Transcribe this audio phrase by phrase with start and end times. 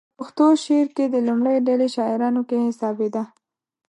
[0.03, 3.23] په پښتو شعر کې د لومړۍ ډلې شاعرانو کې حسابېده.